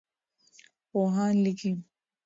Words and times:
پوهان 0.89 1.33
لیکي. 1.43 1.71